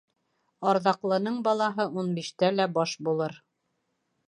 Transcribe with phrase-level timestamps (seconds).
[0.71, 3.39] Арҙаҡлының балаһы ун биштә лә баш булыр